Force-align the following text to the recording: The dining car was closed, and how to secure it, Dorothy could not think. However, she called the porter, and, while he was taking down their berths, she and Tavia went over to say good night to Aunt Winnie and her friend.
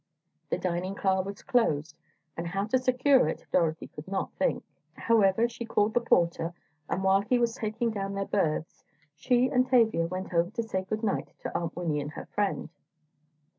The 0.49 0.57
dining 0.57 0.95
car 0.95 1.21
was 1.21 1.43
closed, 1.43 1.95
and 2.35 2.47
how 2.47 2.65
to 2.65 2.79
secure 2.79 3.29
it, 3.29 3.45
Dorothy 3.51 3.85
could 3.85 4.07
not 4.07 4.33
think. 4.33 4.63
However, 4.95 5.47
she 5.47 5.63
called 5.63 5.93
the 5.93 6.01
porter, 6.01 6.55
and, 6.89 7.03
while 7.03 7.21
he 7.21 7.37
was 7.37 7.53
taking 7.53 7.91
down 7.91 8.15
their 8.15 8.25
berths, 8.25 8.83
she 9.15 9.49
and 9.49 9.67
Tavia 9.67 10.07
went 10.07 10.33
over 10.33 10.49
to 10.49 10.63
say 10.63 10.85
good 10.85 11.03
night 11.03 11.35
to 11.41 11.55
Aunt 11.55 11.75
Winnie 11.75 12.01
and 12.01 12.09
her 12.13 12.25
friend. 12.25 12.69